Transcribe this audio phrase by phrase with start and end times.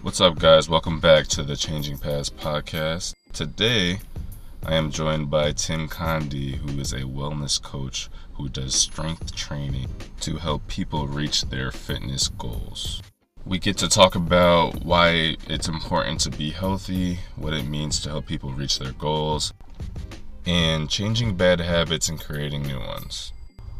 [0.00, 0.68] What's up, guys?
[0.68, 3.14] Welcome back to the Changing Paths podcast.
[3.32, 3.98] Today,
[4.64, 9.88] I am joined by Tim Condi, who is a wellness coach who does strength training
[10.20, 13.02] to help people reach their fitness goals.
[13.44, 18.10] We get to talk about why it's important to be healthy, what it means to
[18.10, 19.52] help people reach their goals,
[20.46, 23.32] and changing bad habits and creating new ones.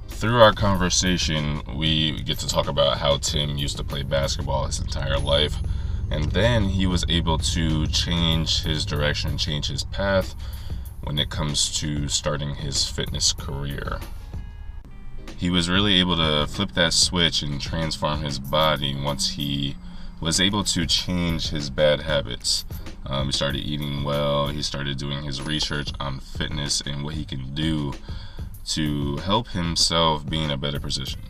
[0.09, 4.81] Through our conversation, we get to talk about how Tim used to play basketball his
[4.81, 5.55] entire life
[6.11, 10.35] and then he was able to change his direction, change his path
[11.03, 13.99] when it comes to starting his fitness career.
[15.37, 19.77] He was really able to flip that switch and transform his body once he
[20.21, 22.65] was able to change his bad habits.
[23.07, 27.25] Um, he started eating well, he started doing his research on fitness and what he
[27.25, 27.95] can do
[28.67, 31.21] to help himself be in a better position.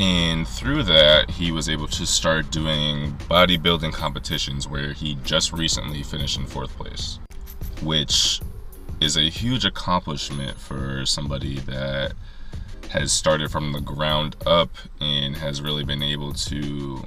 [0.00, 6.02] And through that, he was able to start doing bodybuilding competitions where he just recently
[6.02, 7.18] finished in fourth place,
[7.82, 8.40] which
[8.98, 12.14] is a huge accomplishment for somebody that
[12.88, 14.70] has started from the ground up
[15.02, 17.04] and has really been able to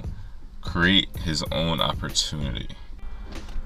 [0.60, 2.68] create his own opportunity.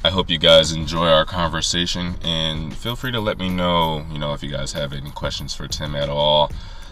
[0.05, 4.19] I hope you guys enjoy our conversation and feel free to let me know, you
[4.19, 6.51] know, if you guys have any questions for Tim at all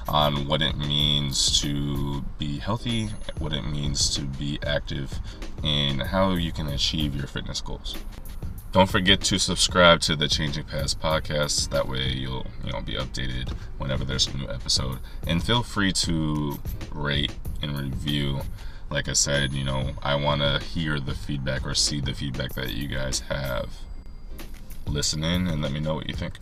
[0.09, 5.19] on what it means to be healthy, what it means to be active,
[5.65, 7.97] and how you can achieve your fitness goals.
[8.73, 11.71] Don't forget to subscribe to the Changing Paths podcast.
[11.71, 14.99] That way you'll you know be updated whenever there's a new episode.
[15.27, 16.61] And feel free to
[16.93, 17.33] rate
[17.63, 18.41] and review.
[18.91, 22.53] Like I said, you know, I want to hear the feedback or see the feedback
[22.53, 23.71] that you guys have.
[24.87, 26.35] Listen in and let me know what you think.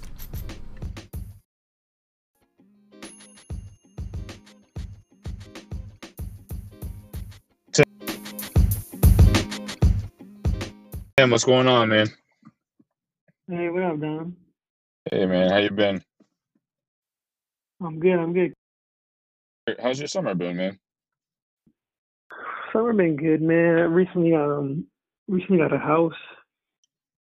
[11.17, 12.09] Tim, what's going on, man?
[13.49, 14.35] Hey, what up, Don?
[15.09, 16.03] Hey, man, how you been?
[17.81, 18.19] I'm good.
[18.19, 18.53] I'm good.
[19.81, 20.81] How's your summer been, man?
[22.73, 23.79] Summer been good, man.
[23.79, 24.89] I recently, um,
[25.29, 26.13] recently got a house.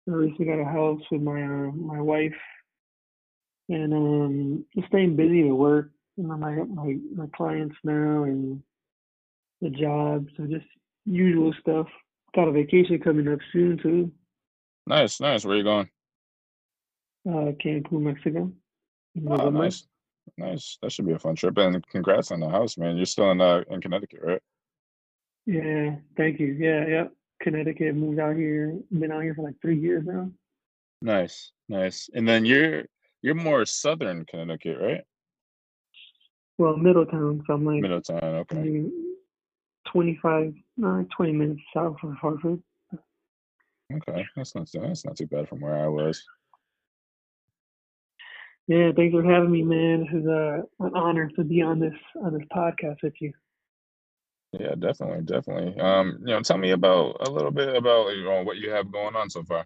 [0.09, 2.35] I recently got a house with my uh, my wife,
[3.69, 5.91] and um, just staying busy at work.
[6.17, 8.61] You know, my my my clients now and
[9.61, 10.65] the job, so just
[11.05, 11.87] usual stuff.
[12.37, 14.11] Got a vacation coming up soon too.
[14.85, 15.43] Nice, nice.
[15.43, 15.89] Where you going?
[17.27, 18.51] Uh, Cancun, Mexico.
[19.27, 19.87] Oh, nice,
[20.37, 20.77] nice.
[20.83, 21.57] That should be a fun trip.
[21.57, 22.95] And congrats on the house, man.
[22.95, 24.41] You're still in uh, in Connecticut, right?
[25.47, 26.55] Yeah, thank you.
[26.59, 27.03] Yeah, yeah.
[27.41, 28.77] Connecticut moved out here.
[28.91, 30.29] Been out here for like three years now.
[31.01, 32.07] Nice, nice.
[32.13, 32.83] And then you're
[33.23, 35.01] you're more southern Connecticut, right?
[36.59, 38.19] Well, Middletown, so I'm like Middletown.
[38.21, 38.91] Okay.
[39.91, 42.61] 25, no, 20 minutes south of Hartford.
[43.93, 44.25] Okay.
[44.35, 46.23] That's not that's not too bad from where I was.
[48.67, 50.01] Yeah, thanks for having me, man.
[50.01, 53.31] This is uh, an honor to be on this on this podcast with you.
[54.59, 55.79] Yeah, definitely, definitely.
[55.79, 58.91] Um, you know, tell me about a little bit about you know what you have
[58.91, 59.65] going on so far.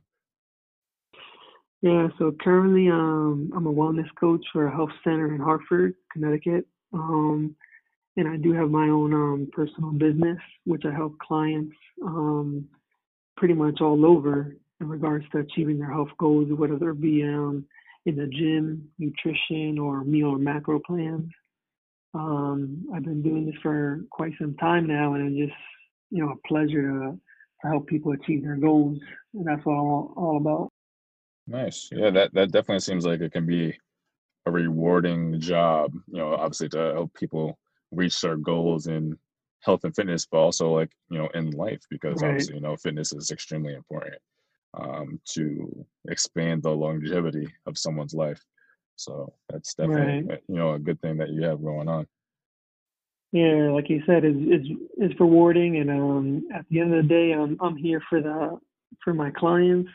[1.81, 6.67] Yeah, so currently, um, I'm a wellness coach for a health center in Hartford, Connecticut.
[6.93, 7.55] Um,
[8.17, 12.67] and I do have my own um, personal business, which I help clients um,
[13.37, 17.65] pretty much all over in regards to achieving their health goals, whether it be um,
[18.05, 21.29] in the gym, nutrition, or meal or macro plans.
[22.13, 25.61] Um, I've been doing this for quite some time now, and it's just
[26.09, 27.19] you know a pleasure to,
[27.61, 28.99] to help people achieve their goals,
[29.33, 30.69] and that's what I'm all, all about.
[31.47, 31.89] Nice.
[31.91, 33.77] Yeah, that that definitely seems like it can be
[34.45, 37.57] a rewarding job, you know, obviously to help people
[37.91, 39.17] reach their goals in
[39.61, 42.29] health and fitness, but also like, you know, in life, because Right.
[42.29, 44.17] obviously, you know, fitness is extremely important
[44.73, 48.41] um, to expand the longevity of someone's life.
[48.95, 50.37] So that's definitely, Right.
[50.37, 52.07] uh, you know, a good thing that you have going on.
[53.33, 57.07] Yeah, like you said, it's it's it's rewarding, and um, at the end of the
[57.07, 58.59] day, I'm I'm here for the
[59.01, 59.89] for my clients,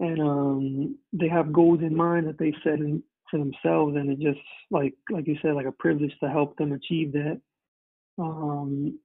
[0.00, 4.18] and um, they have goals in mind that they set in, for themselves, and it
[4.20, 4.40] just
[4.70, 7.40] like like you said, like a privilege to help them achieve that.
[8.18, 8.98] Um,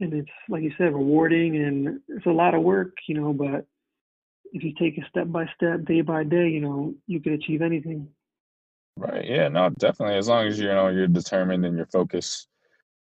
[0.00, 3.66] and it's like you said, rewarding, and it's a lot of work, you know, but
[4.52, 7.62] if you take it step by step, day by day, you know, you can achieve
[7.62, 8.08] anything.
[8.96, 9.24] Right.
[9.24, 10.16] Yeah, no, definitely.
[10.16, 12.48] As long as you know you're determined and you're focused,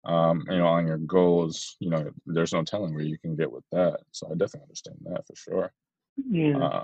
[0.04, 3.50] um, you know, on your goals, you know, there's no telling where you can get
[3.50, 3.98] with that.
[4.12, 5.72] So I definitely understand that for sure.
[6.30, 6.82] Yeah.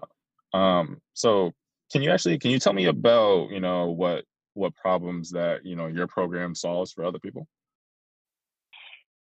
[0.53, 1.53] Uh, um, so
[1.93, 4.25] can you actually can you tell me about, you know, what
[4.55, 7.47] what problems that, you know, your program solves for other people?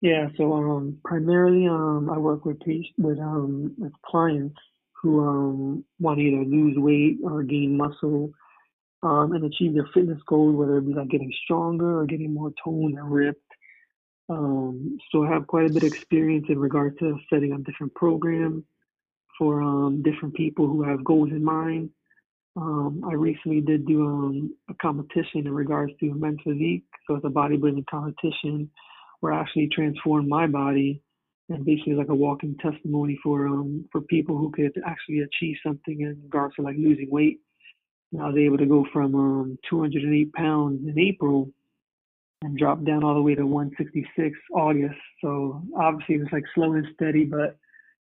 [0.01, 2.59] Yeah, so um, primarily um, I work with
[2.97, 4.57] with um, with clients
[5.01, 8.31] who um, want to either lose weight or gain muscle
[9.03, 12.51] um, and achieve their fitness goals, whether it be like getting stronger or getting more
[12.63, 13.41] toned and ripped.
[14.29, 17.93] Um, so I have quite a bit of experience in regard to setting up different
[17.95, 18.63] programs
[19.37, 21.91] for um, different people who have goals in mind.
[22.57, 26.85] Um, I recently did do um, a competition in regards to men's physique.
[27.05, 28.71] So it's a bodybuilding competition
[29.19, 31.03] where I actually transformed my body
[31.49, 36.01] and basically like a walking testimony for um, for people who could actually achieve something
[36.01, 37.39] in regards to like losing weight.
[38.11, 41.51] And I was able to go from um, 208 pounds in April
[42.41, 44.97] and drop down all the way to 166 August.
[45.21, 47.57] So obviously it was like slow and steady, but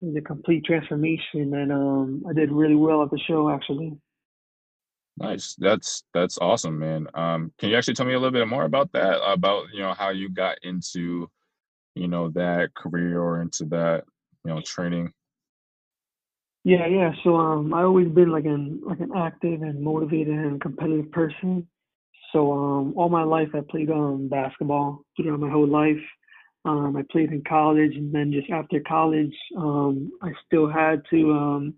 [0.02, 3.96] it was a complete transformation, and um, I did really well at the show actually.
[5.16, 5.54] Nice.
[5.58, 7.06] That's that's awesome, man.
[7.14, 9.20] Um, can you actually tell me a little bit more about that?
[9.24, 11.30] About you know how you got into
[11.94, 14.04] you know that career or into that
[14.44, 15.12] you know training.
[16.64, 17.12] Yeah, yeah.
[17.22, 21.68] So um, I always been like an like an active and motivated and competitive person.
[22.32, 26.02] So um, all my life I played um basketball throughout my whole life.
[26.64, 31.32] Um, I played in college, and then just after college, um, I still had to
[31.32, 31.74] um,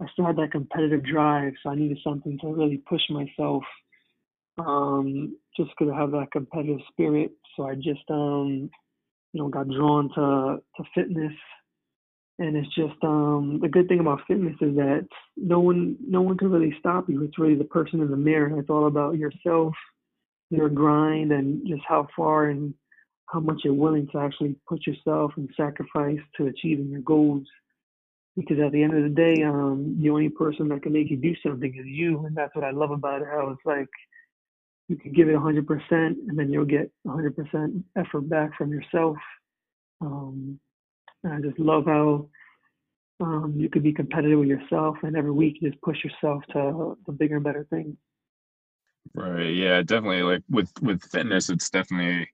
[0.00, 3.62] I still had that competitive drive, so I needed something to really push myself.
[4.58, 8.70] Um, just because I have that competitive spirit, so I just um,
[9.32, 11.32] you know got drawn to to fitness,
[12.38, 15.06] and it's just um, the good thing about fitness is that
[15.36, 17.22] no one no one can really stop you.
[17.22, 18.58] It's really the person in the mirror.
[18.58, 19.74] It's all about yourself,
[20.50, 22.74] your grind, and just how far and
[23.26, 27.46] how much you're willing to actually put yourself and sacrifice to achieving your goals
[28.36, 31.16] because at the end of the day, um, the only person that can make you
[31.16, 33.28] do something is you, and that's what I love about it.
[33.28, 33.88] How it's like
[34.88, 39.16] you can give it 100%, and then you'll get 100% effort back from yourself.
[40.00, 40.58] Um,
[41.22, 42.28] and I just love how
[43.20, 46.96] um, you could be competitive with yourself, and every week you just push yourself to
[47.06, 47.96] the bigger and better things.
[49.14, 49.54] Right.
[49.54, 49.82] Yeah.
[49.82, 50.22] Definitely.
[50.22, 52.28] Like with with fitness, it's definitely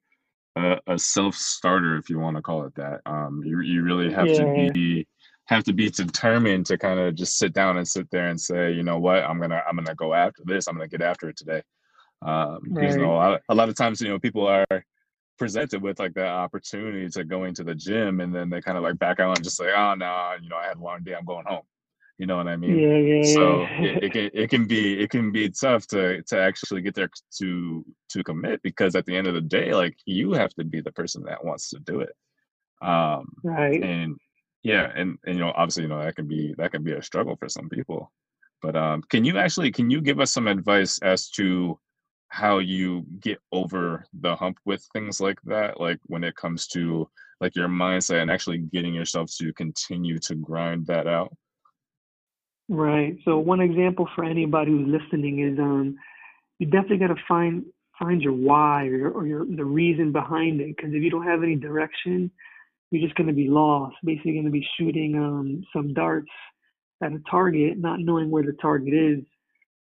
[0.56, 3.00] a, a self starter, if you want to call it that.
[3.06, 5.06] Um, you you really have to be
[5.46, 8.72] have to be determined to kind of just sit down and sit there and say,
[8.72, 10.66] you know what, I'm gonna I'm gonna go after this.
[10.66, 11.62] I'm gonna get after it today.
[12.22, 14.66] Um, because you know a lot, a lot of times you know people are
[15.38, 18.82] presented with like that opportunity to going to the gym and then they kind of
[18.82, 21.14] like back out and just say, oh no, you know I had a long day,
[21.14, 21.62] I'm going home.
[22.18, 22.78] You know what I mean?
[22.78, 26.40] Yeah, yeah, So it, it can it can be it can be tough to to
[26.40, 30.32] actually get there to to commit because at the end of the day, like you
[30.32, 32.16] have to be the person that wants to do it
[32.82, 33.82] um right.
[33.82, 34.16] and
[34.66, 37.02] yeah and, and you know obviously you know that can be that can be a
[37.02, 38.12] struggle for some people
[38.62, 41.78] but um can you actually can you give us some advice as to
[42.28, 47.08] how you get over the hump with things like that like when it comes to
[47.40, 51.32] like your mindset and actually getting yourself to continue to grind that out
[52.68, 53.16] Right.
[53.24, 55.96] So one example for anybody who's listening is um
[56.58, 57.64] you definitely got to find
[57.98, 61.26] find your why or your, or your the reason behind it because if you don't
[61.26, 62.30] have any direction
[62.90, 63.96] you're just going to be lost.
[64.04, 66.30] Basically going to be shooting um some darts
[67.02, 69.24] at a target not knowing where the target is.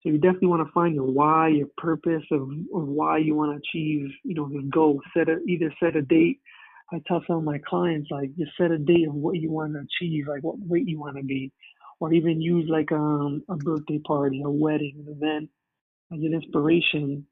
[0.02, 3.52] So you definitely want to find your why your purpose of, of why you want
[3.52, 5.02] to achieve you know this goal.
[5.16, 6.40] Set a either set a date.
[6.94, 9.74] I tell some of my clients like just set a date of what you want
[9.74, 11.52] to achieve like what weight you want to be.
[12.00, 15.50] Or even use like um a birthday party a wedding an event
[16.14, 17.26] as an inspiration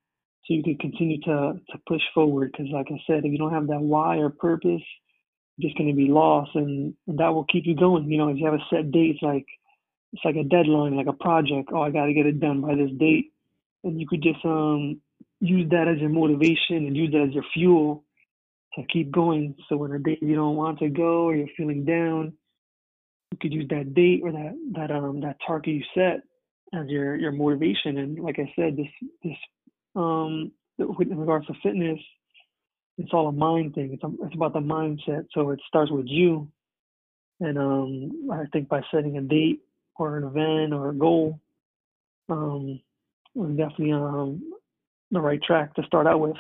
[0.46, 2.52] so you can continue to to push forward.
[2.52, 4.82] Because like I said, if you don't have that why or purpose,
[5.60, 8.10] just going to be lost, and, and that will keep you going.
[8.10, 9.46] You know, if you have a set date, it's like
[10.14, 11.70] it's like a deadline, like a project.
[11.74, 13.32] Oh, I got to get it done by this date,
[13.84, 15.02] and you could just um
[15.40, 18.04] use that as your motivation and use that as your fuel
[18.76, 19.56] to keep going.
[19.68, 22.34] So when the days you don't want to go or you're feeling down,
[23.32, 26.22] you could use that date or that that um that target you set
[26.74, 27.98] as your your motivation.
[27.98, 29.38] And like I said, this this
[29.96, 32.00] um with in regards to fitness,
[32.98, 33.94] it's all a mind thing.
[33.94, 35.26] It's it's about the mindset.
[35.34, 36.48] So it starts with you.
[37.40, 39.62] And um I think by setting a date
[39.96, 41.40] or an event or a goal,
[42.30, 42.80] um
[43.36, 44.54] we're definitely um
[45.12, 46.38] the right track to start out with.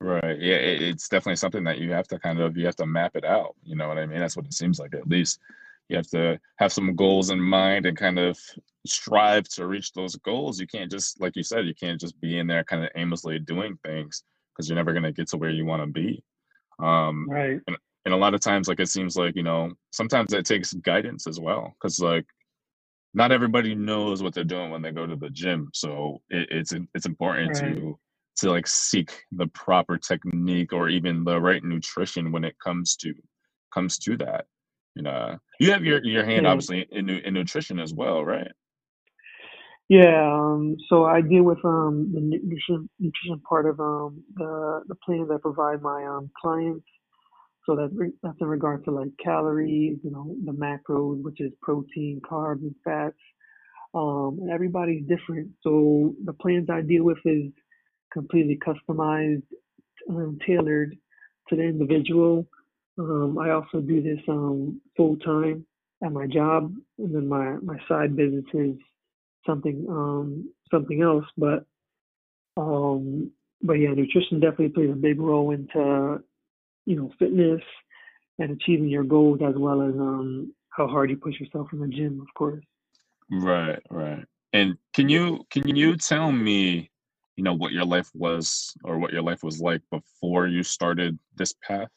[0.00, 2.86] right yeah it, it's definitely something that you have to kind of you have to
[2.86, 5.40] map it out you know what i mean that's what it seems like at least
[5.90, 8.38] you have to have some goals in mind and kind of
[8.86, 12.38] strive to reach those goals you can't just like you said you can't just be
[12.38, 14.22] in there kind of aimlessly doing things
[14.54, 16.22] because you're never going to get to where you want to be
[16.82, 17.60] um Right.
[17.66, 20.72] and, and a lot of times like it seems like you know sometimes it takes
[20.72, 22.24] guidance as well because like
[23.12, 26.72] not everybody knows what they're doing when they go to the gym so it, it's
[26.94, 27.76] it's important Right.
[27.76, 27.98] to
[28.36, 33.12] to like seek the proper technique or even the right nutrition when it comes to
[33.74, 34.46] comes to that
[34.96, 36.48] you know you have your your hand Yeah.
[36.48, 38.52] obviously in, in nutrition as well right
[39.88, 44.96] Yeah, um, so I deal with um, the nutrition nutrition part of um, the the
[44.96, 46.86] plans I provide my um, clients.
[47.66, 51.52] So that re- that's in regard to like calories, you know, the macros, which is
[51.62, 53.16] protein, carbs, and fats.
[53.94, 55.50] Um, and everybody's different.
[55.62, 57.52] So the plans I deal with is
[58.12, 59.42] completely customized,
[60.10, 60.96] um, tailored
[61.48, 62.46] to the individual.
[63.00, 65.66] Um, I also do this um, full time
[66.04, 68.76] at my job, and then my my side business is
[69.46, 71.24] something um, something else.
[71.36, 71.64] But
[72.56, 73.30] um,
[73.62, 76.22] but yeah, nutrition definitely plays a big role into
[76.86, 77.62] you know fitness
[78.38, 81.88] and achieving your goals as well as um, how hard you push yourself in the
[81.88, 82.64] gym, of course.
[83.30, 86.90] right right and can you can you tell me
[87.36, 91.18] you know what your life was or what your life was like before you started
[91.36, 91.90] this path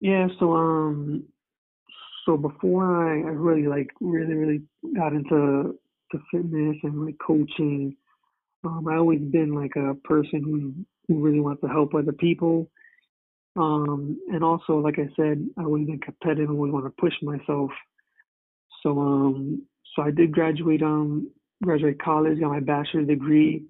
[0.00, 1.24] Yeah, so um,
[2.24, 4.62] so before I, I really like really really
[4.96, 5.78] got into
[6.12, 7.96] to fitness and like coaching,
[8.64, 10.74] um, I always been like a person who
[11.08, 12.70] who really wants to help other people.
[13.56, 17.14] Um, and also, like I said, I always been competitive and always want to push
[17.22, 17.70] myself.
[18.82, 21.30] So um, so I did graduate um
[21.62, 23.64] graduate college, got my bachelor's degree,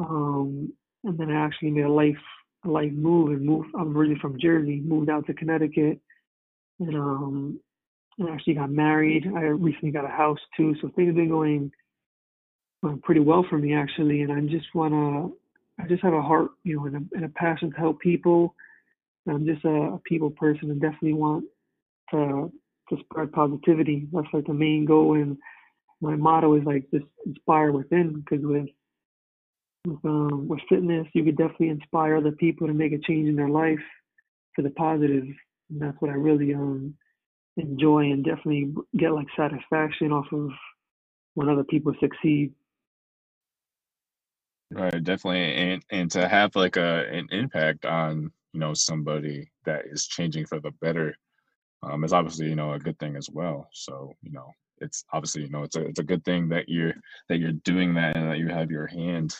[0.00, 0.72] um,
[1.04, 2.16] and then I actually made a life
[2.64, 3.68] a life move and moved.
[3.78, 6.00] I'm originally from Jersey, moved out to Connecticut,
[6.80, 7.60] and um
[8.18, 9.26] and actually got married.
[9.26, 11.70] I recently got a house too, so things have been going
[13.02, 14.22] pretty well for me actually.
[14.22, 15.28] And I just wanna,
[15.78, 18.54] I just have a heart, you know, and a, and a passion to help people.
[19.28, 21.44] I'm just a, a people person and definitely want
[22.10, 22.52] to
[22.90, 24.08] to spread positivity.
[24.12, 25.38] That's like the main goal, and
[26.00, 28.20] my motto is like just inspire within.
[28.20, 28.68] Because with
[29.86, 33.48] um with fitness, you could definitely inspire other people to make a change in their
[33.48, 33.82] life
[34.54, 35.24] for the positive.
[35.70, 36.94] And that's what I really um
[37.56, 40.50] enjoy and definitely get like satisfaction off of
[41.34, 42.52] when other people succeed.
[44.70, 49.86] Right, definitely, and and to have like a an impact on you know somebody that
[49.86, 51.14] is changing for the better
[51.82, 53.68] um, is obviously you know a good thing as well.
[53.72, 56.94] So you know it's obviously you know it's a it's a good thing that you're
[57.28, 59.36] that you're doing that and that you have your hand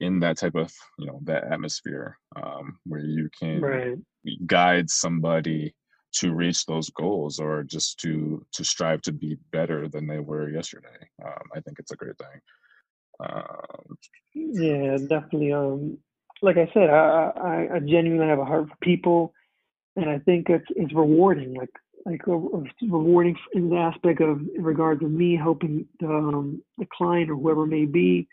[0.00, 3.98] in that type of you know that atmosphere um, where you can Right.
[4.46, 5.74] guide somebody
[6.12, 10.48] to reach those goals or just to to strive to be better than they were
[10.50, 10.98] yesterday.
[11.24, 12.40] Um, I think it's a great thing.
[13.20, 13.98] Um,
[14.34, 15.52] Yeah, definitely.
[15.52, 15.98] Um,
[16.42, 19.34] like I said, I, I I genuinely have a heart for people,
[19.96, 21.54] and I think it's it's rewarding.
[21.54, 21.70] Like
[22.06, 26.62] like uh, it's rewarding in the aspect of in regard to me helping the um,
[26.78, 28.28] the client or whoever may be,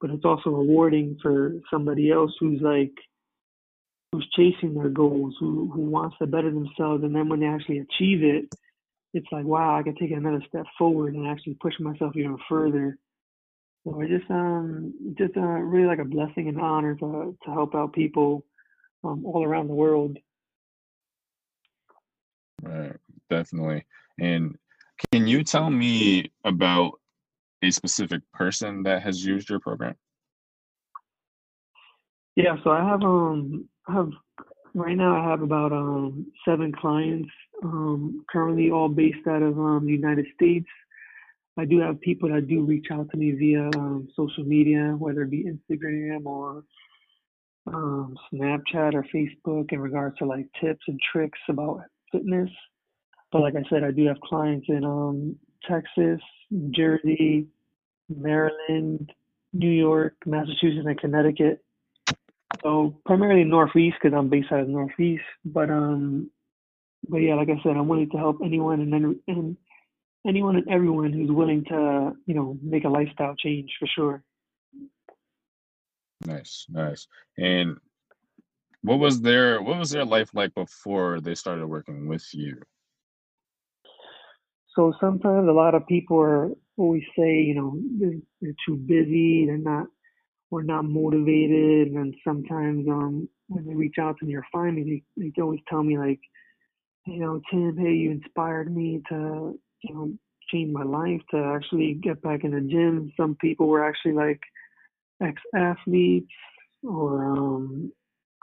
[0.00, 2.92] but it's also rewarding for somebody else who's like
[4.12, 7.78] who's chasing their goals, who who wants to better themselves, and then when they actually
[7.78, 8.46] achieve it,
[9.14, 12.98] it's like wow, I can take another step forward and actually push myself even further.
[13.84, 17.74] So I just um just uh, really like a blessing and honor to to help
[17.74, 18.44] out people
[19.04, 20.18] um all around the world.
[22.62, 22.96] Right,
[23.30, 23.84] definitely.
[24.18, 24.58] And
[25.12, 26.99] can you tell me about
[27.62, 29.94] a specific person that has used your program?
[32.36, 34.10] Yeah, so I have um I have
[34.74, 37.28] right now I have about um seven clients
[37.62, 40.68] um currently all based out of um the United States.
[41.58, 45.22] I do have people that do reach out to me via um, social media, whether
[45.22, 46.64] it be Instagram or
[47.66, 52.48] um, Snapchat or Facebook in regards to like tips and tricks about fitness.
[53.32, 55.36] But like I said, I do have clients in um,
[55.68, 56.20] Texas,
[56.70, 57.46] Jersey,
[58.08, 59.12] Maryland,
[59.52, 61.62] New York, Massachusetts, and Connecticut.
[62.62, 65.22] So primarily Northeast because I'm based out of Northeast.
[65.44, 66.30] But um,
[67.08, 69.56] but yeah, like I said, I'm willing to help anyone and and
[70.26, 74.22] anyone and everyone who's willing to you know make a lifestyle change for sure.
[76.26, 77.06] Nice, nice.
[77.38, 77.78] And
[78.82, 82.60] what was their what was their life like before they started working with you?
[84.76, 89.58] So sometimes a lot of people are always say, you know, they're, too busy, they're
[89.58, 89.86] not,
[90.50, 95.02] we're not motivated, and sometimes um when they reach out to me or find me,
[95.16, 96.20] they they always tell me like,
[97.06, 100.12] you know, Tim, hey, you inspired me to, you know,
[100.50, 103.12] change my life to actually get back in the gym.
[103.16, 104.40] Some people were actually like
[105.22, 106.32] ex-athletes
[106.82, 107.92] or um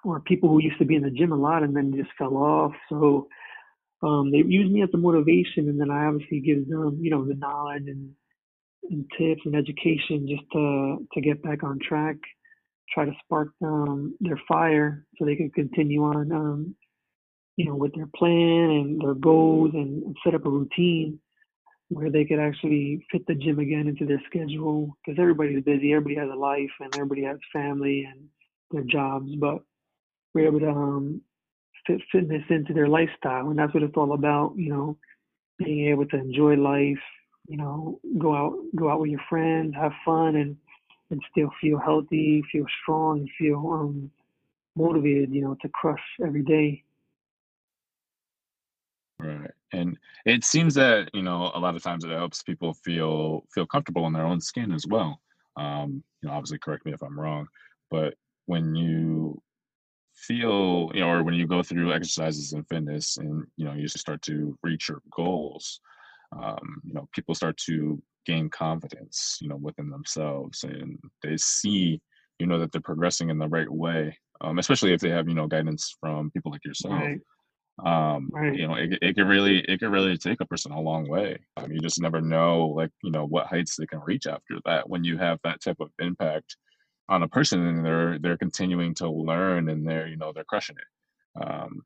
[0.03, 2.38] or people who used to be in the gym a lot and then just fell
[2.38, 2.74] off.
[2.89, 3.27] So
[4.04, 7.25] um, they use me as a motivation, and then I obviously give them, you know,
[7.25, 8.12] the knowledge and,
[8.89, 12.18] and tips and education just to to get back on track.
[12.94, 16.75] try to spark um, their fire so they can continue on, um,
[17.56, 21.20] you know, with their plan and their goals and, and set up a routine
[21.89, 26.16] where they could actually fit the gym again into their schedule because everybody's busy, everybody
[26.16, 28.25] has a life, and everybody has family and
[28.72, 29.60] their jobs, but
[30.34, 31.22] we're able to um,
[31.88, 34.53] fit fitness into their lifestyle, and that's what it's all about.
[34.56, 34.98] You know,
[35.58, 37.01] being able to enjoy life.
[37.48, 40.58] You know, go out go out with your friends, have fun, and
[41.10, 44.12] and still feel healthy, feel strong, feel um,
[44.75, 45.32] motivated.
[45.34, 46.84] You know, to crush every day.
[49.20, 49.51] Right.
[49.74, 53.65] And it seems that, you know, a lot of times it helps people feel feel
[53.65, 55.20] comfortable in their own skin as well.
[55.56, 57.48] Um, you know, obviously correct me if I'm wrong,
[57.89, 58.13] but
[58.46, 59.41] when you
[60.18, 63.88] feel, you know, or when you go through exercises and fitness and, you know, you
[63.88, 65.80] start to reach your goals,
[66.38, 72.02] um, you know, people start to gain confidence, you know, within themselves and they see,
[72.40, 74.18] you know, that they're progressing in the right way.
[74.42, 76.94] Um, especially if they have, you know, guidance from people like yourself.
[76.94, 77.22] Right.
[77.86, 78.56] Um, Right.
[78.56, 81.40] you know, it, it can really, it can really take a person a long way.
[81.58, 84.90] Um, you just never know, like, you know, what heights they can reach after that
[84.90, 86.58] when you have that type of impact
[87.10, 90.76] on a person and they're they're continuing to learn and they're you know they're crushing
[90.78, 91.82] it um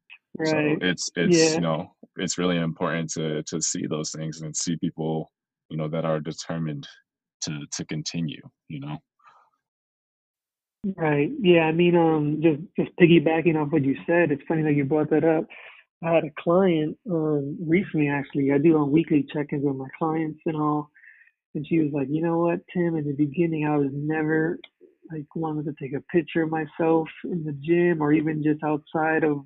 [0.46, 1.56] so it's it's Yeah.
[1.56, 5.32] you know it's really important to to see those things and see people
[5.70, 6.88] you know that are determined
[7.42, 8.98] to to continue you know
[10.98, 11.30] Right.
[11.40, 11.66] Yeah.
[11.66, 15.12] I mean, um, just just piggybacking off what you said, it's funny that you brought
[15.12, 15.46] that up.
[16.04, 18.52] I had a client um recently actually.
[18.52, 20.90] I do on weekly check-ins with my clients and all,
[21.54, 24.58] and she was like, you know what, Tim, in the beginning I was never
[25.12, 29.24] like wanted to take a picture of myself in the gym or even just outside
[29.24, 29.46] of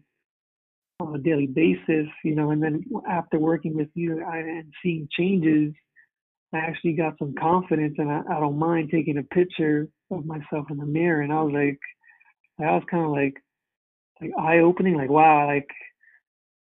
[1.00, 5.08] on a daily basis, you know, and then after working with you I, and seeing
[5.12, 5.74] changes,
[6.54, 10.68] I actually got some confidence and I, I don't mind taking a picture of myself
[10.70, 11.22] in the mirror.
[11.22, 11.80] And I was like,
[12.60, 13.34] I was kind of like,
[14.22, 15.68] like eye opening, like, wow, like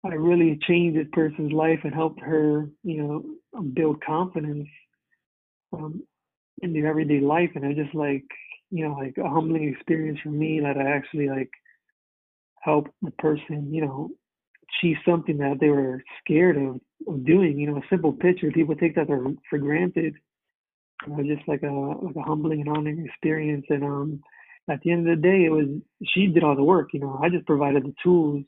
[0.04, 4.68] I really changed this person's life and helped her, you know, build confidence
[5.72, 6.02] um,
[6.62, 7.50] in their everyday life.
[7.54, 8.24] And it's just like,
[8.72, 11.50] you know, like a humbling experience for me that I actually like
[12.62, 14.10] helped the person, you know,
[14.70, 17.58] achieve something that they were scared of, of doing.
[17.58, 20.14] You know, a simple picture, people take that for, granted.
[21.06, 23.66] It was just like a like a humbling and honoring experience.
[23.70, 24.22] And um,
[24.70, 25.66] at the end of the day, it was
[26.14, 26.90] she did all the work.
[26.94, 28.44] You know, I just provided the tools.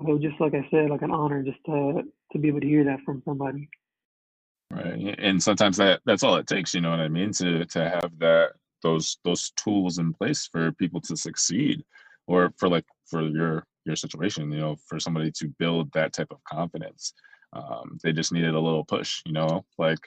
[0.00, 2.02] It was just like I said, like an honor just to
[2.32, 3.68] to be able to hear that from somebody.
[4.70, 7.88] right and sometimes that that's all it takes you know what i mean to to
[7.88, 11.84] have that those those tools in place for people to succeed
[12.26, 16.30] or for like for your your situation you know for somebody to build that type
[16.30, 17.14] of confidence.
[17.54, 19.98] Um, they just needed a little push you know like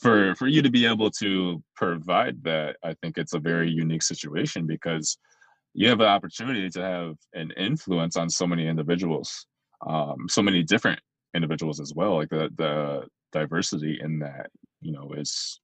[0.00, 4.02] for for you to be able to provide that i think it's a very unique
[4.02, 5.18] situation because
[5.74, 9.46] you have an opportunity to have an influence on so many individuals
[9.86, 11.00] um, so many different
[11.34, 15.60] individuals as well like the the diversity in that you know is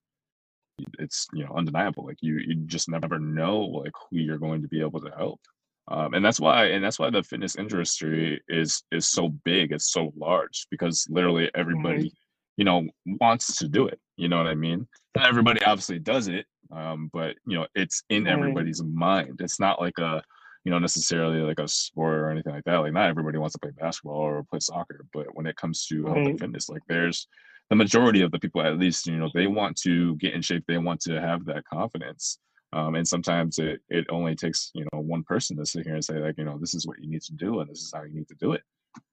[0.98, 4.68] it's you know undeniable like you you just never know like who you're going to
[4.68, 5.40] be able to help
[5.88, 9.92] um, and that's why and that's why the fitness industry is is so big it's
[9.92, 11.54] so large because literally Right.
[11.54, 12.12] everybody
[12.56, 12.86] you know
[13.20, 17.10] wants to do it you know what i mean not everybody obviously does it um,
[17.12, 18.32] but you know it's in Right.
[18.32, 20.22] everybody's mind it's not like a
[20.64, 23.58] you know necessarily like a sport or anything like that like not everybody wants to
[23.58, 27.26] play basketball or play soccer but when it comes to health and fitness like there's
[27.70, 30.64] the majority of the people at least you know they want to get in shape
[30.66, 32.38] they want to have that confidence
[32.72, 36.04] um, and sometimes it it only takes you know one person to sit here and
[36.04, 38.02] say like you know this is what you need to do and this is how
[38.02, 38.62] you need to do it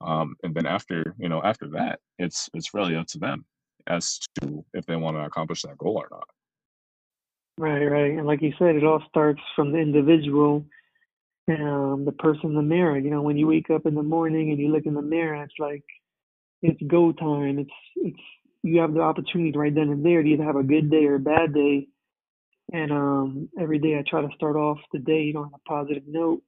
[0.02, 3.46] um, and then after you know after that it's it's really up to them
[3.88, 6.28] as to if they want to accomplish that goal or not
[7.60, 7.86] Right.
[7.86, 8.12] Right.
[8.12, 10.64] And like you said, it all starts from the individual
[11.50, 12.98] um, the person in the mirror.
[12.98, 15.42] You know, when you wake up in the morning and you look in the mirror,
[15.44, 15.84] it's like
[16.62, 17.60] it's go time.
[17.60, 18.20] It's it's
[18.64, 21.16] you have the opportunity right then and there to either have a good day or
[21.16, 21.88] a bad day.
[22.74, 25.70] And um, every day I try to start off the day, you know, on a
[25.70, 26.42] positive note.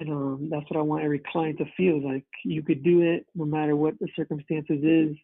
[0.00, 3.26] And um, that's what I want every client to feel like you could do it
[3.34, 5.16] no matter what the circumstances is.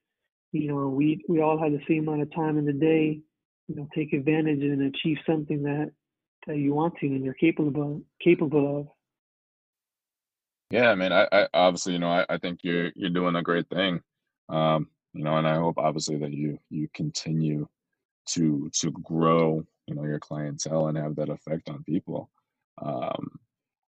[0.52, 3.20] You know, we we all have the same amount of time in the day.
[3.68, 5.90] You know, take advantage and achieve something that
[6.46, 8.86] that you want to and you're capable of, capable of.
[10.70, 13.42] yeah i mean i, I obviously you know I, I think you're you're doing a
[13.42, 14.00] great thing
[14.48, 17.66] um you know and i hope obviously that you you continue
[18.26, 22.30] to to grow you know your clientele and have that effect on people
[22.80, 23.28] um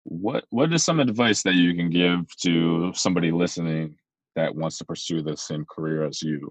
[0.05, 3.95] what what is some advice that you can give to somebody listening
[4.37, 6.51] that wants to pursue the same career as you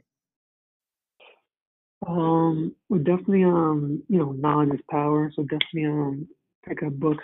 [2.05, 5.31] Um, well, definitely, um, you know, knowledge is power.
[5.35, 6.27] So definitely, um,
[6.65, 7.23] pick up books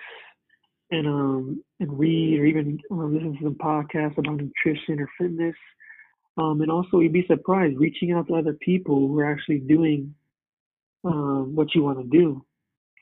[0.91, 5.55] and um and read or even um, listen to some podcasts about nutrition or fitness.
[6.37, 10.15] Um, and also, you'd be surprised reaching out to other people who are actually doing
[11.03, 12.43] um, what you want to do.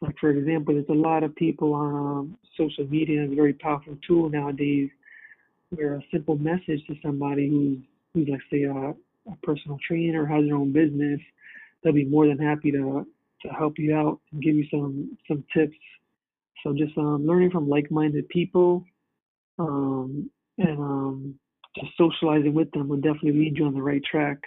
[0.02, 3.24] Like for example, there's a lot of people on um, social media.
[3.24, 4.90] It's a very powerful tool nowadays,
[5.70, 7.78] where a simple message to somebody who's
[8.14, 11.20] who's like say a, a personal trainer or has their own business,
[11.84, 13.06] they'll be more than happy to
[13.44, 15.78] to help you out and give you some some tips.
[16.64, 18.84] So just um, learning from like-minded people
[19.58, 21.40] um, and um,
[21.76, 24.38] just socializing with them will definitely lead you on the right track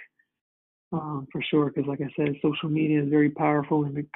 [0.91, 1.67] um, for sure.
[1.67, 4.07] Because like I said, social media is very powerful and it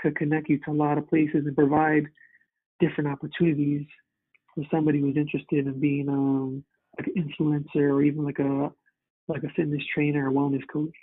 [0.00, 2.04] could connect you to a lot of places and provide
[2.80, 3.86] different opportunities
[4.54, 6.64] for somebody who's interested in being um,
[6.98, 8.70] like an influencer or even like a
[9.26, 10.94] like a fitness trainer or wellness coach.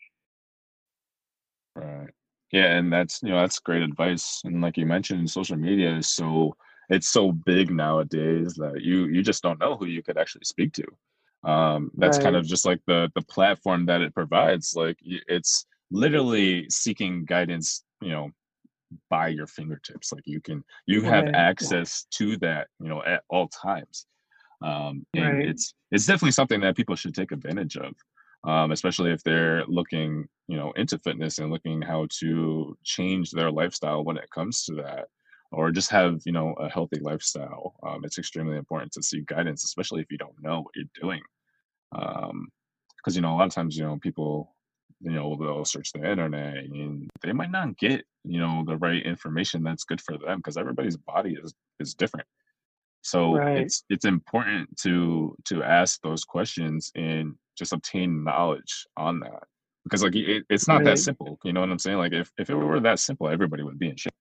[1.76, 2.10] Right.
[2.52, 4.41] Yeah, and that's you know that's great advice.
[4.43, 6.56] And like you mentioned, social media is so
[6.89, 10.74] it's so big nowadays that you you just don't know who you could actually speak
[10.74, 10.84] to.
[11.43, 14.73] Um, that's kind of just like the the platform that it provides.
[14.75, 18.30] Like it's literally seeking guidance, you know,
[19.10, 20.12] by your fingertips.
[20.12, 21.34] Like you can you have Right.
[21.34, 24.08] access to that, you know, at all times.
[24.62, 25.43] Um, and Right.
[25.43, 27.93] it's it's definitely something that people should take advantage of,
[28.43, 33.51] um, especially if they're looking, you know, into fitness and looking how to change their
[33.51, 35.08] lifestyle when it comes to that,
[35.51, 37.75] or just have you know a healthy lifestyle.
[37.84, 41.21] Um, it's extremely important to seek guidance, especially if you don't know what you're doing
[41.93, 42.47] um
[42.97, 44.56] because you know a lot of times you know people
[45.01, 49.04] you know they'll search the internet and they might not get you know the right
[49.04, 52.27] information that's good for them because everybody's body is is different.
[53.01, 53.58] So Right.
[53.58, 59.43] it's it's important to to ask those questions and just obtain knowledge on that
[59.84, 61.97] because like it, it's not that simple you know what i'm saying?
[61.97, 64.13] Like if, if it were that simple everybody would be in shape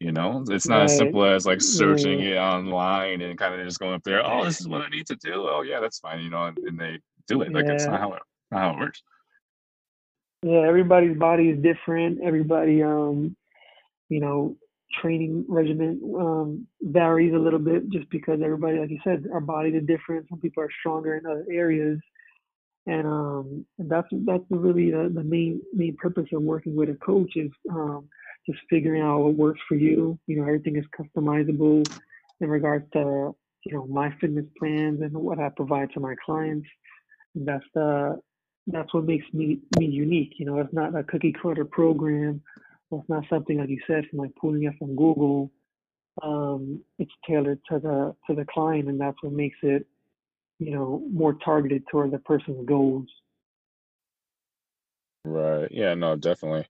[0.00, 2.30] you know it's not as simple as like searching Yeah.
[2.30, 5.06] it online and kind of just going up there oh this is what i need
[5.06, 7.86] to do oh yeah that's fine you know and, and they do it like it's
[7.86, 9.02] not how it not how it works
[10.42, 10.62] Yeah.
[10.66, 12.20] Everybody's body is different.
[12.24, 13.36] Everybody, um,
[14.08, 14.56] you know,
[15.00, 19.74] training regimen um, varies a little bit just because everybody, like you said, our bodies
[19.74, 20.26] are different.
[20.30, 22.00] Some people are stronger in other areas,
[22.86, 27.32] and um, that's that's really the, the main main purpose of working with a coach
[27.36, 28.08] is um,
[28.50, 30.18] just figuring out what works for you.
[30.26, 31.88] You know, everything is customizable
[32.40, 33.34] in regards to
[33.64, 36.68] you know my fitness plans and what I provide to my clients.
[37.34, 38.20] And that's the
[38.66, 40.34] that's what makes me me unique.
[40.38, 42.42] You know, it's not a cookie cutter program.
[42.92, 45.50] It's not something like you said from like pulling it from Google.
[46.22, 49.86] Um, it's tailored to the to the client, and that's what makes it
[50.58, 53.06] you know more targeted toward the person's goals.
[55.24, 56.66] right yeah no definitely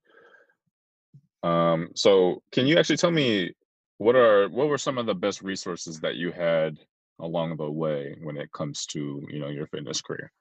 [1.43, 3.51] um so can you actually tell me
[3.99, 6.79] what are what were some of the best resources that you had
[7.21, 10.33] along the way when it comes to you know your fitness career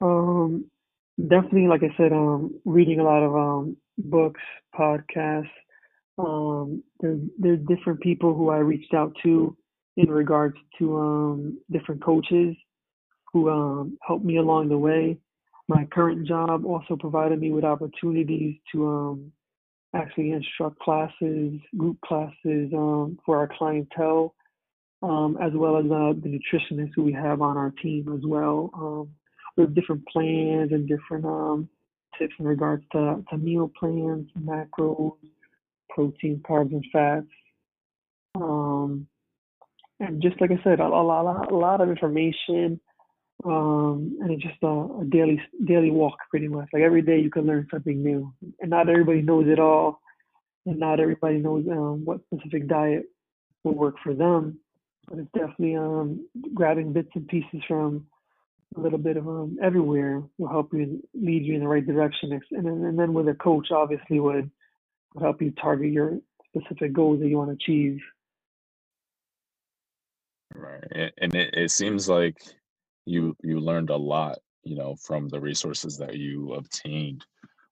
[0.00, 0.66] Um,
[1.20, 4.40] definitely, like I said, um, reading a lot of um, books,
[4.78, 5.48] podcasts.
[6.18, 9.56] Um, there's there's different people who I reached out to
[9.96, 12.56] in regards to um, different coaches
[13.32, 15.18] who um, helped me along the way.
[15.68, 19.32] My current job also provided me with opportunities to um,
[19.94, 24.34] actually instruct classes, group classes um, for our clientele,
[25.02, 28.70] um, as well as uh, the nutritionists who we have on our team as well.
[28.74, 29.08] Um,
[29.56, 31.68] with different plans and different um,
[32.18, 35.16] tips in regards to, to meal plans, macros,
[35.90, 37.26] protein, carbs, and fats.
[38.34, 39.06] Um,
[40.00, 42.80] and just like I said, a, a lot, a lot of information
[43.44, 46.68] um, and it's just a, a daily daily walk pretty much.
[46.72, 50.00] Like every day you can learn something new, and not everybody knows it all,
[50.66, 53.04] and not everybody knows um, what specific diet
[53.62, 54.58] will work for them.
[55.08, 58.06] But it's definitely um, grabbing bits and pieces from
[58.76, 62.32] a little bit of um, everywhere will help you lead you in the right direction.
[62.32, 64.50] And then, and then with a coach, obviously would
[65.14, 68.00] would help you target your specific goals that you want to achieve.
[70.54, 71.12] Right.
[71.18, 72.38] And it, it seems like
[73.06, 77.24] you you learned a lot, you know, from the resources that you obtained,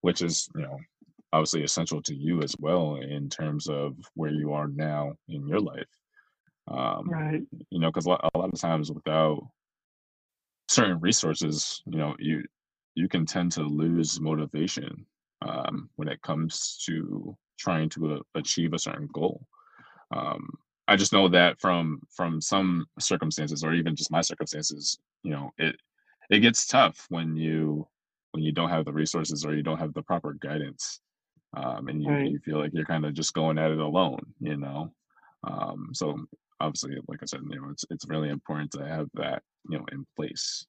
[0.02, 0.78] which is, you know,
[1.32, 5.60] obviously essential to you as well in terms of where you are now in your
[5.60, 5.88] life.
[6.68, 7.42] Um, Right.
[7.70, 9.48] you know, because a lot, a lot of times without
[10.68, 12.44] certain resources, you know, you
[12.94, 15.06] you can tend to lose motivation
[15.40, 19.46] um, when it comes to trying to uh, achieve a certain goal.
[20.14, 20.48] Um,
[20.88, 25.52] I just know that from from some circumstances, or even just my circumstances, you know,
[25.58, 25.76] it
[26.30, 27.88] it gets tough when you
[28.32, 31.00] when you don't have the resources or you don't have the proper guidance
[31.56, 32.24] um, and you, Right.
[32.24, 34.94] you feel like you're kind of just going at it alone, you know.
[35.44, 36.26] Um, so
[36.60, 39.86] obviously, like I said, you know, it's it's really important to have that you know
[39.92, 40.66] in place.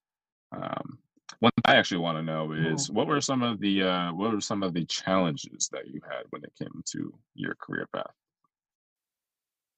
[0.52, 1.00] Um,
[1.40, 4.42] one I actually want to know is what were some of the uh, what were
[4.42, 8.14] some of the challenges that you had when it came to your career path?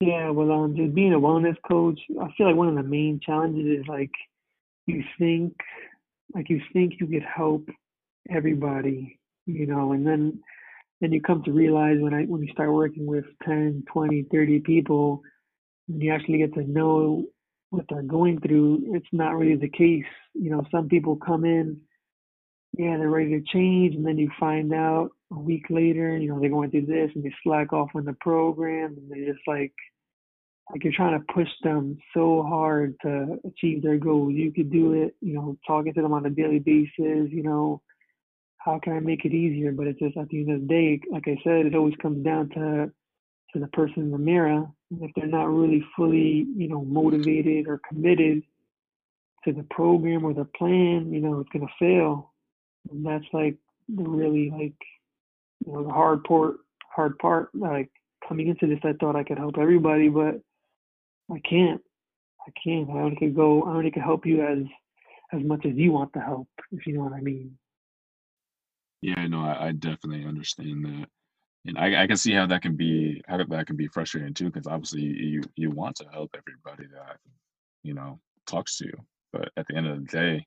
[0.00, 3.18] Yeah, well, um, just being a wellness coach, I feel like one of the main
[3.24, 4.10] challenges is like
[4.86, 5.54] you think,
[6.34, 7.68] like you think you could help
[8.28, 10.40] everybody, you know, and then
[11.00, 14.60] then you come to realize when I when you start working with 10, 20, 30
[14.60, 15.22] people,
[15.88, 17.24] and you actually get to know
[17.70, 20.04] what they're going through, it's not really the case.
[20.34, 21.80] You know, some people come in,
[22.76, 26.38] yeah, they're ready to change, and then you find out a week later, you know,
[26.40, 29.72] they're going through this and they slack off on the program, and they're just like,
[30.70, 34.34] like you're trying to push them so hard to achieve their goals.
[34.34, 37.82] You could do it, you know, talking to them on a daily basis, you know,
[38.58, 39.70] how can I make it easier?
[39.70, 42.24] But it's just at the end of the day, like I said, it always comes
[42.24, 42.90] down to
[43.52, 44.66] to the person in the mirror.
[44.90, 48.42] And if they're not really fully, you know, motivated or committed
[49.44, 52.32] to the program or the plan, you know, it's gonna fail.
[52.90, 53.56] And that's like
[53.88, 54.74] the really like
[55.64, 56.56] you know, the hard part
[56.94, 57.50] hard part.
[57.54, 57.90] Like
[58.28, 60.40] coming into this I thought I could help everybody, but
[61.30, 61.80] I can't.
[62.46, 62.88] I can't.
[62.90, 64.58] I only could go I only could help you as
[65.32, 67.58] as much as you want to help, if you know what I mean.
[69.02, 71.08] Yeah, no, I, I definitely understand that,
[71.66, 74.46] and I, I can see how that can be how that can be frustrating too,
[74.50, 77.18] because obviously you you want to help everybody that
[77.82, 78.98] you know talks to you,
[79.32, 80.46] but at the end of the day,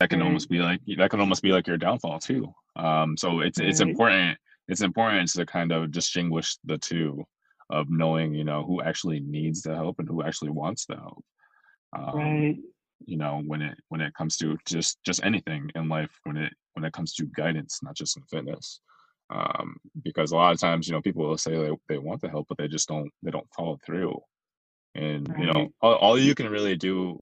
[0.00, 2.52] that can almost be like that can almost be like your downfall too.
[2.76, 7.24] Um, so it's it's important it's important to kind of distinguish the two
[7.70, 11.24] of knowing you know who actually needs the help and who actually wants the help.
[11.96, 12.58] Um, Right.
[13.06, 16.52] you know when it when it comes to just just anything in life when it
[16.74, 18.80] when it comes to guidance not just in fitness
[19.30, 22.28] um because a lot of times you know people will say they, they want the
[22.28, 24.18] help but they just don't they don't follow through
[24.94, 27.18] and you know all, all you can really do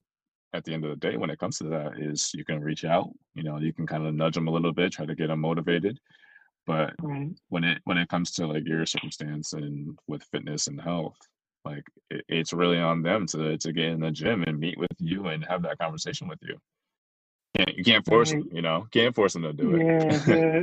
[0.54, 2.84] at the end of the day when it comes to that is you can reach
[2.84, 5.28] out you know you can kind of nudge them a little bit try to get
[5.28, 5.98] them motivated
[6.66, 7.30] but Right.
[7.48, 11.16] when it when it comes to like your circumstance and with fitness and health
[11.64, 14.90] like it, it's really on them to to get in the gym and meet with
[14.98, 16.58] you and have that conversation with you
[17.56, 18.40] can't, you can't force Right.
[18.40, 19.82] them you know can't force them to do it
[20.26, 20.62] Yeah,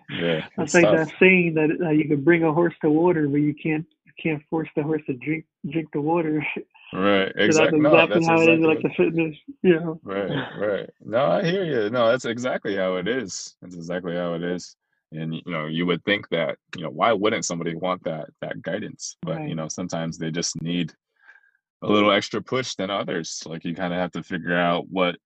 [0.08, 3.28] yeah it's like tough that saying that uh, you can bring a horse to water,
[3.28, 6.44] but you can't you can't force the horse to drink drink the water.
[6.92, 9.36] right so that's exactly no exactly that's how it is exactly like the fitness.
[9.62, 10.00] You know.
[10.02, 10.90] Right, right.
[11.04, 11.90] No, I hear you.
[11.90, 13.54] No, that's exactly how it is.
[13.60, 14.76] That's exactly how it is.
[15.12, 18.62] And you know, you would think that, you know, why wouldn't somebody want that that
[18.62, 19.16] guidance?
[19.22, 20.92] But you know, sometimes they just need
[21.82, 23.42] a little extra push than others.
[23.46, 25.16] Like you kind of have to figure out what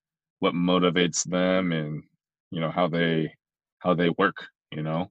[0.40, 2.02] what motivates them and
[2.50, 3.32] you know how they
[3.78, 5.10] how they work, you know?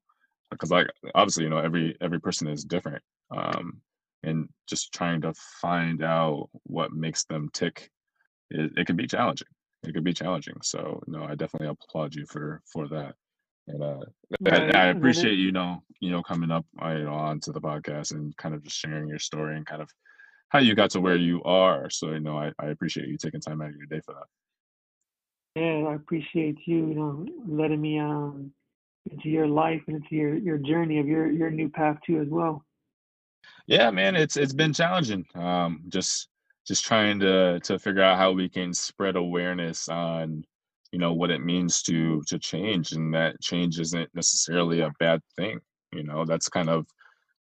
[0.51, 3.03] Because like obviously, you know, every every person is different.
[3.31, 3.81] Um
[4.23, 7.89] and just trying to find out what makes them tick
[8.49, 9.47] it, it can be challenging.
[9.83, 10.55] It can be challenging.
[10.61, 13.15] So no, I definitely applaud you for for that.
[13.67, 13.99] And uh,
[14.45, 14.75] I, Right.
[14.75, 18.55] I appreciate you know you know coming up you know onto the podcast and kind
[18.55, 19.89] of just sharing your story and kind of
[20.49, 21.89] how you got to where you are.
[21.89, 24.27] So you know I, I appreciate you taking time out of your day for that.
[25.55, 28.51] yeah, I appreciate you, you know, letting me um
[29.09, 32.27] into your life and into your your journey of your your new path too as
[32.29, 32.65] well.
[33.67, 35.25] Yeah, man, it's it's been challenging.
[35.35, 36.29] Um, just
[36.67, 40.43] just trying to to figure out how we can spread awareness on
[40.91, 45.21] you know what it means to to change and that change isn't necessarily a bad
[45.35, 45.59] thing.
[45.91, 46.85] You know, that's kind of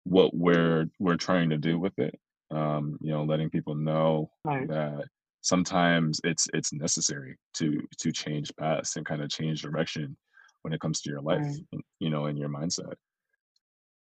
[0.04, 2.18] what we're we're trying to do with it.
[2.50, 4.68] Um, you know, letting people know Right.
[4.68, 5.04] that
[5.40, 10.16] sometimes it's it's necessary to to change paths and kind of change direction
[10.62, 11.66] when it comes to your life, Right.
[11.72, 12.94] and, you know, and your mindset.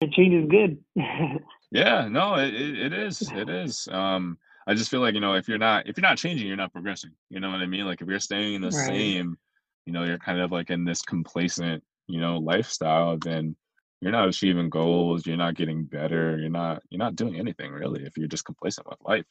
[0.02, 0.78] And change is good.
[1.72, 3.32] Yeah, no, it, it it is.
[3.32, 3.88] It is.
[3.90, 6.56] Um, I just feel like, you know, if you're not if you're not changing, you're
[6.56, 7.12] not progressing.
[7.30, 7.86] You know what I mean?
[7.86, 8.72] Like if you're staying the Right.
[8.72, 9.38] same,
[9.86, 13.56] you know, you're kind of like in this complacent, you know, lifestyle, then
[14.02, 18.04] you're not achieving goals, you're not getting better, you're not you're not doing anything really
[18.04, 19.26] if you're just complacent with life.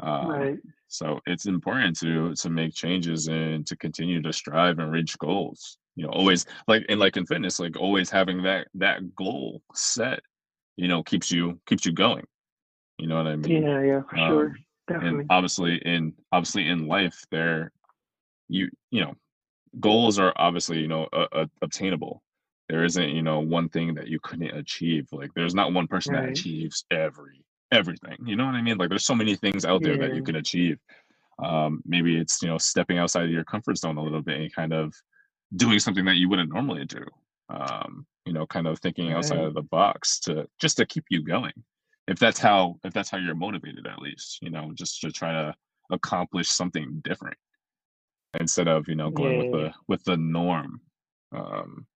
[0.00, 0.60] Um, Right.
[0.88, 5.78] so it's important to to make changes and to continue to strive and reach goals.
[5.96, 10.20] You know, always like and like in fitness, like always having that that goal set,
[10.76, 12.26] you know, keeps you keeps you going.
[12.98, 13.62] You know what I mean?
[13.62, 14.46] Yeah, yeah, for sure.
[14.46, 14.54] Um,
[14.88, 17.72] and obviously in obviously in life, there
[18.48, 19.14] you you know
[19.80, 22.22] goals are obviously you know uh, uh, obtainable.
[22.68, 25.08] There isn't you know one thing that you couldn't achieve.
[25.12, 28.18] Like there's not one person that achieves every everything.
[28.24, 28.78] You know what I mean?
[28.78, 30.78] Like there's so many things out there that you can achieve.
[31.42, 34.54] Um, maybe it's you know stepping outside of your comfort zone a little bit and
[34.54, 34.94] kind of
[35.56, 37.04] doing something that you wouldn't normally do.
[37.48, 41.22] Um, you know, kind of thinking outside of the box to just to keep you
[41.22, 41.52] going.
[42.08, 45.32] If that's how if that's how you're motivated at least, you know, just to try
[45.32, 45.54] to
[45.90, 47.36] accomplish something different
[48.40, 49.38] instead of, you know, going Yeah.
[49.38, 50.80] with the with the norm.
[51.32, 51.86] Um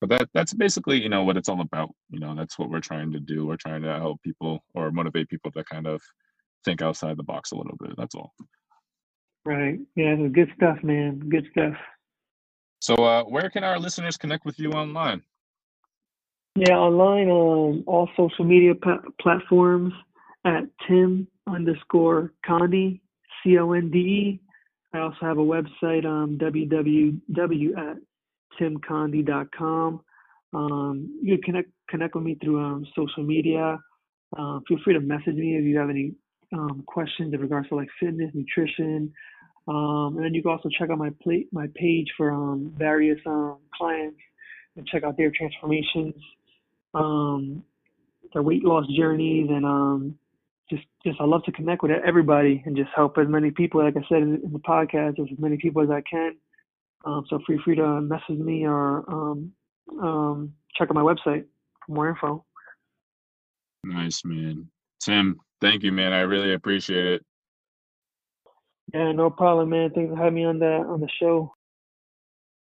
[0.00, 1.94] but that that's basically, you know, what it's all about.
[2.10, 3.46] You know, that's what we're trying to do.
[3.46, 6.02] We're trying to help people or motivate people to kind of
[6.64, 7.94] think outside the box a little bit.
[7.96, 8.34] That's all.
[9.44, 9.78] Right.
[9.94, 11.20] Yeah, good stuff, man.
[11.20, 11.74] Good stuff.
[12.80, 15.22] So uh where can our listeners connect with you online?
[16.58, 19.92] Yeah, online on all social media pa- platforms
[20.46, 22.98] at Tim underscore Conde,
[23.44, 24.40] C O N D E.
[24.94, 27.96] I also have a website, um, www at.
[30.54, 33.78] Um, you can connect connect with me through um, social media.
[34.38, 36.14] Uh, feel free to message me if you have any
[36.54, 39.12] um, questions in regards to like fitness, nutrition.
[39.68, 43.18] Um, and then you can also check out my plate my page for um, various
[43.26, 44.16] um, clients
[44.76, 46.14] and check out their transformations,
[46.96, 47.62] um,
[48.32, 50.18] their weight loss journeys, and um,
[50.70, 53.96] just just I love to connect with everybody and just help as many people, like
[53.96, 56.36] I said in, in the podcast, as many people as I can.
[57.04, 59.52] Um, so feel free to message me or um,
[60.02, 61.44] um, check out my website
[61.86, 62.44] for more info.
[63.84, 64.68] Nice man.
[65.00, 66.12] Tim, thank you, man.
[66.12, 67.26] I really appreciate it.
[68.92, 69.90] Yeah, no problem, man.
[69.94, 71.54] Thanks for having me on the on the show.